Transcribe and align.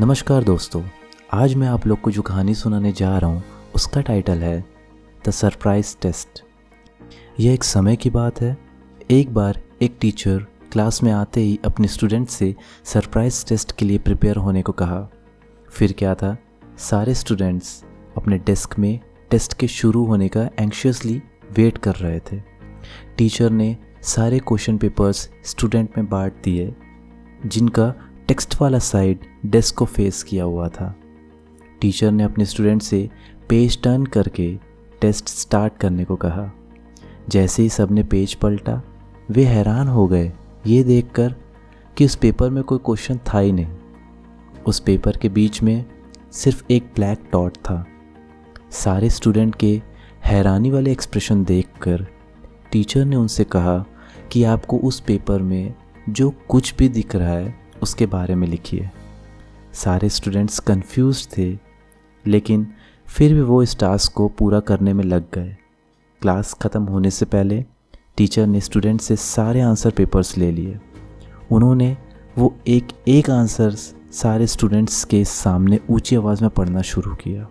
नमस्कार 0.00 0.44
दोस्तों, 0.44 0.82
आज 1.32 1.54
मैं 1.54 1.68
आप 1.68 1.86
लोग 1.86 2.00
को 2.00 2.10
जो 2.10 2.22
कहानी 2.22 2.54
सुनाने 2.54 2.92
जा 2.92 3.16
रहा 3.18 3.30
हूँ, 3.30 3.42
उसका 3.74 4.00
टाइटल 4.00 4.38
है 4.38 4.64
द 5.26 5.30
सरप्राइज़ 5.30 5.94
टेस्ट 6.02 6.42
यह 7.40 7.52
एक 7.52 7.64
समय 7.64 7.96
की 7.96 8.10
बात 8.10 8.40
है। 8.40 8.56
एक 9.10 9.34
बार 9.34 9.60
एक 9.82 9.96
टीचर 10.00 10.38
क्लास 10.72 11.02
में 11.02 11.10
आते 11.12 11.40
ही 11.40 11.58
अपने 11.64 11.88
स्टूडेंट 11.88 12.28
से 12.28 12.54
सरप्राइज़ 12.84 13.44
टेस्ट 13.46 13.72
के 13.72 13.84
लिए 13.84 13.98
प्रिपेयर 13.98 14.36
होने 14.36 14.62
को 14.62 14.72
कहा। 14.72 15.08
फिर 15.70 15.92
क्या 15.92 16.14
था? 16.14 16.36
सारे 16.78 17.14
स्टूडेंट्स 17.14 17.84
अपने 18.16 18.38
डेस्क 18.38 18.78
में 18.78 18.98
टेस्ट 19.30 19.54
के 19.54 19.68
शुरू 19.68 20.04
होने 20.04 20.28
का 20.28 20.48
एंक्शियसली 20.58 21.22
वेट 21.52 21.78
कर 21.78 21.94
रहे 21.94 22.20
थे। 22.32 22.40
टीचर 23.18 23.50
ने 23.50 23.76
सारे 24.02 24.38
क्वेश्चन 24.38 24.78
पेपर्स 24.78 25.28
स्टूडेंट 25.44 25.98
में 25.98 26.08
बांट 26.08 26.42
दिए, 26.44 26.74
जिनका 27.46 27.92
टेक्स्ट 28.32 28.60
वाला 28.60 28.78
साइड 28.78 29.18
डेस्क 29.46 29.74
को 29.74 29.84
फेस 29.84 30.22
किया 30.22 30.44
हुआ 30.44 30.68
था। 30.68 30.96
टीचर 31.80 32.12
ने 32.12 32.22
अपने 32.22 32.44
स्टूडेंट 32.44 32.82
से 32.82 33.10
पेज 33.48 33.82
टर्न 33.82 34.06
करके 34.06 34.58
टेस्ट 35.00 35.28
स्टार्ट 35.28 35.76
करने 35.76 36.04
को 36.04 36.16
कहा। 36.16 36.50
जैसे 37.28 37.62
ही 37.62 37.68
सबने 37.68 38.02
पेज 38.02 38.34
पलटा, 38.34 38.82
वे 39.30 39.44
हैरान 39.44 39.88
हो 39.88 40.06
गए। 40.06 40.32
ये 40.66 40.84
देखकर 40.84 41.34
कि 41.96 42.04
उस 42.04 42.16
पेपर 42.16 42.50
में 42.50 42.64
कोई 42.64 42.78
क्वेश्चन 42.78 43.16
था 43.16 43.38
ही 43.38 43.52
नहीं। 43.52 43.66
उस 44.66 44.80
पेपर 44.80 45.16
के 45.16 45.28
बीच 45.28 45.62
में 45.62 45.84
सिर्फ़ 46.32 46.64
एक 46.70 46.82
ब्लैक 46.82 47.18
डॉट 47.32 47.56
था। 47.56 47.86
सारे 48.70 49.10
स्टूडेंट 49.10 49.54
के 49.54 49.82
हैरानी 50.24 50.70
वाले 50.70 50.92
एक्सप्रेशन 50.92 51.44
देखकर 51.44 52.06
टीचर 52.72 53.04
ने 53.04 53.16
उनसे 53.16 53.44
कहा 53.44 53.84
कि 54.32 54.44
आपको 54.44 54.78
उस 54.78 55.00
पेपर 55.00 55.42
में 55.42 55.74
जो 56.08 56.34
कुछ 56.48 56.76
भी 56.76 56.88
दिख 56.88 57.16
रहा 57.16 57.32
है 57.32 57.61
उसके 57.82 58.06
बारे 58.06 58.34
में 58.34 58.46
लिखिए 58.48 58.90
सारे 59.74 60.08
स्टूडेंट्स 60.08 60.58
कंफ्यूज 60.58 61.26
थे, 61.36 61.58
लेकिन 62.24 62.66
फिर 63.08 63.34
भी 63.34 63.40
वो 63.40 63.62
इस 63.62 63.78
टास्क 63.78 64.12
को 64.12 64.28
पूरा 64.28 64.60
करने 64.60 64.92
में 64.92 65.04
लग 65.04 65.24
गए। 65.34 65.56
क्लास 66.22 66.52
ख़त्म 66.54 66.82
होने 66.82 67.10
से 67.10 67.24
पहले 67.26 67.64
टीचर 68.16 68.46
ने 68.46 68.60
स्टूडेंट 68.60 69.00
से 69.00 69.16
सारे 69.16 69.60
आंसर 69.60 69.90
पेपर्स 69.90 70.36
ले 70.38 70.50
लिए। 70.50 70.78
उन्होंने 71.50 71.96
वो 72.38 72.54
एक 72.66 72.88
एक 73.08 73.30
आंसर्स 73.30 73.94
सारे 74.12 74.46
स्टूडेंट्स 74.46 75.04
के 75.04 75.24
सामने 75.24 75.78
ऊँची 75.90 76.16
आवाज़ 76.16 76.42
में 76.42 76.50
पढ़ना 76.50 76.82
शुरू 76.82 77.14
किया। 77.14 77.48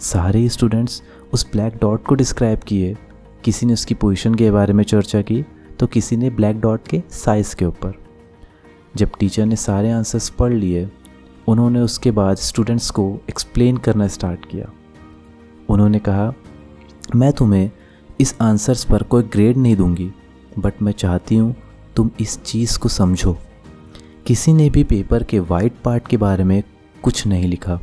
सारे 0.00 0.48
स्टूडेंट्स 0.48 1.02
उस 1.32 1.46
ब्लैक 1.52 1.76
डॉट 1.76 2.04
को 2.06 2.14
डिस्क्राइब 2.14 2.58
किए। 2.58 2.96
किसी 3.44 3.66
ने 3.66 3.72
उसकी 3.72 3.94
पोजीशन 3.94 4.34
के 4.34 4.50
बारे 4.50 4.72
में 4.72 4.84
चर्चा 4.84 5.22
की 5.22 5.44
तो 5.80 5.86
किसी 5.86 6.16
ने 6.16 6.30
ब्लैक 6.30 6.60
डॉट 6.60 6.88
के 6.88 7.02
साइज़ 7.10 7.54
के 7.56 7.64
ऊपर। 7.64 8.01
जब 8.96 9.10
टीचर 9.20 9.46
ने 9.46 9.56
सारे 9.56 9.90
आंसर्स 9.90 10.28
पढ़ 10.28 10.52
लिए, 10.52 10.90
उन्होंने 11.48 11.80
उसके 11.80 12.10
बाद 12.10 12.36
स्टूडेंट्स 12.36 12.90
को 12.90 13.20
एक्सप्लेन 13.30 13.76
करना 13.76 14.06
स्टार्ट 14.06 14.44
किया। 14.44 14.72
उन्होंने 15.68 15.98
कहा, 15.98 16.32
मैं 17.16 17.32
तुम्हें 17.32 17.70
इस 18.20 18.34
आंसर्स 18.40 18.84
पर 18.84 19.02
कोई 19.02 19.22
ग्रेड 19.22 19.56
नहीं 19.56 19.76
दूँगी 19.76 20.12
बट 20.58 20.82
मैं 20.82 20.92
चाहती 20.92 21.36
हूँ 21.36 21.54
तुम 21.96 22.10
इस 22.20 22.42
चीज़ 22.42 22.78
को 22.78 22.88
समझो। 22.88 23.38
किसी 24.26 24.52
ने 24.52 24.70
भी 24.70 24.84
पेपर 24.84 25.22
के 25.22 25.38
वाइट 25.38 25.72
पार्ट 25.84 26.08
के 26.08 26.16
बारे 26.16 26.44
में 26.44 26.62
कुछ 27.02 27.26
नहीं 27.26 27.48
लिखा। 27.48 27.80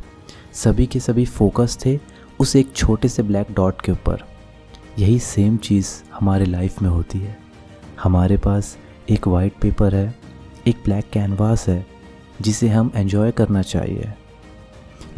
सभी 0.52 0.86
के 0.86 1.00
सभी 1.00 1.24
फोकस 1.24 1.78
थे 1.86 1.98
उस 2.38 2.56
एक 2.56 2.72
छोटे 2.72 3.08
से 3.08 3.22
ब्लैक 3.22 3.46
डॉट 3.52 3.80
के 3.80 3.92
ऊपर। 3.92 4.24
यही 4.98 5.18
सेम 5.18 5.56
चीज़ 5.56 5.88
हमारे 6.14 6.44
लाइफ 6.44 6.82
में 6.82 6.90
होती 6.90 7.18
है। 7.18 7.38
हमारे 8.02 8.36
पास 8.36 8.78
एक 9.10 9.28
वाइट 9.28 9.52
पेपर 9.62 9.94
है 9.94 10.19
एक 10.66 10.82
ब्लैक 10.84 11.10
कैनवास 11.12 11.68
है, 11.68 11.86
जिसे 12.40 12.68
हम 12.68 12.90
एंजॉय 12.94 13.30
करना 13.30 13.62
चाहिए। 13.62 14.12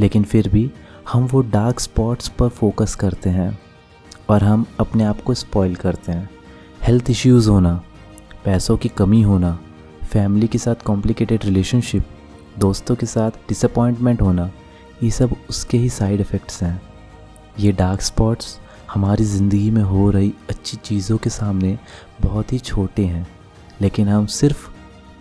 लेकिन 0.00 0.22
फिर 0.25 0.48
भी 0.48 0.70
हम 1.12 1.26
वो 1.26 1.41
डार्क 1.42 1.80
स्पॉट्स 1.80 2.28
पर 2.28 2.48
फोकस 2.48 2.94
करते 2.94 3.30
हैं 3.30 3.58
और 4.28 4.44
हम 4.44 4.66
अपने 4.80 5.04
आप 5.04 5.20
को 5.20 5.34
स्पॉइल 5.34 5.75
करते 5.75 6.12
हैं। 6.12 6.28
हेल्थ 6.82 7.10
इश्यूज़ 7.10 7.48
होना, 7.50 7.82
पैसों 8.44 8.76
की 8.76 8.88
कमी 8.88 9.22
होना 9.22 9.58
फैमिली 10.04 10.48
के 10.48 10.58
साथ 10.58 10.82
कॉम्प्लिकेटेड 10.84 11.44
रिलेशनशिप 11.44 12.04
दोस्तों 12.59 12.97
के 12.97 13.06
साथ 13.06 13.30
डिसअपॉइंटमेंट 13.48 14.22
होना, 14.22 14.50
ये 15.03 15.10
सब 15.10 15.34
उसके 15.50 15.78
ही 15.78 15.88
साइड 15.88 16.20
इफ़ेक्ट्स 16.20 16.62
हैं। 16.62 16.80
ये 17.60 17.72
डार्क 17.72 18.00
स्पॉट्स 18.00 18.59
हमारी 18.92 19.24
ज़िंदगी 19.24 19.70
में 19.70 19.82
हो 19.82 20.10
रही 20.10 20.32
अच्छी 20.50 20.76
चीज़ों 20.76 21.16
के 21.19 21.30
सामने 21.30 21.78
बहुत 22.20 22.53
ही 22.53 22.59
छोटे 22.59 23.04
हैं, 23.04 23.26
लेकिन 23.80 24.09
हम 24.09 24.26
सिर्फ़ 24.26 24.70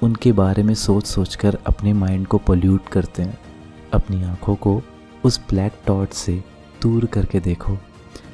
उनके 0.03 0.31
बारे 0.31 0.63
में 0.63 0.73
सोच 0.73 1.05
सोच 1.05 1.35
कर 1.35 1.57
अपने 1.67 1.93
माइंड 1.93 2.27
को 2.27 2.37
पोल्यूट 2.37 2.87
करते 2.87 3.23
हैं। 3.23 3.39
अपनी 3.93 4.23
आँखों 4.23 4.55
को 4.55 4.81
उस 5.23 5.41
ब्लैक 5.49 5.73
टॉट 5.87 6.09
से 6.09 6.43
दूर 6.81 7.05
करके 7.05 7.39
देखो। 7.39 7.77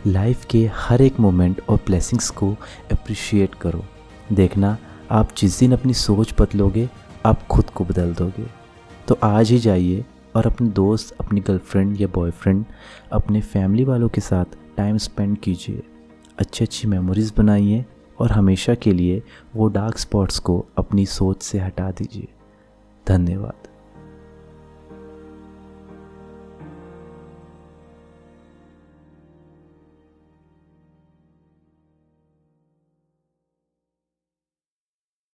लाइफ 0.07 0.45
के 0.45 0.71
हर 0.73 1.01
एक 1.01 1.19
मोमेंट 1.19 1.61
और 1.69 1.77
ब्लेसिंग्स 1.77 2.29
को 2.29 2.51
अप्रिशिएट 2.91 3.55
करो। 3.55 3.85
देखना, 4.33 4.77
आप 5.11 5.29
जिस 5.37 5.59
दिन 5.59 5.71
अपनी 5.71 5.93
सोच 5.93 6.33
बदलोगे, 6.39 6.89
आप 7.25 7.47
खुद 7.47 7.69
को 7.69 7.85
बदल 7.85 8.13
दोगे। 8.13 8.47
तो 9.07 9.19
आज 9.23 9.51
ही 9.51 9.59
जाइए 9.59 10.05
और 10.35 10.45
अपने 10.45 10.69
दोस्त, 10.69 11.15
अपनी 11.19 11.41
गर्लफ्रेंड 11.41 12.01
या 12.01 12.07
बॉयफ्रेंड 12.07 12.65
अपने 13.11 13.41
फैमिली 13.41 13.83
वालों 13.83 14.09
के 14.09 14.21
साथ 14.21 14.45
टाइम 14.77 14.97
स्पेंड 14.97 15.37
कीजिए। 15.37 15.83
अच्छी 16.39 16.65
अच्छी 16.65 16.87
मेमोरीज़ 16.87 17.33
बनाइए। 17.37 17.85
और 18.19 18.31
हमेशा 18.31 18.75
के 18.75 18.93
लिए 18.93 19.23
वो 19.55 19.67
डार्क 19.67 19.97
स्पॉट्स 19.97 20.39
को 20.39 20.65
अपनी 20.77 21.05
सोच 21.05 21.41
से 21.41 21.59
हटा 21.59 21.91
दीजिए। 21.91 22.27
धन्यवाद। 23.07 23.76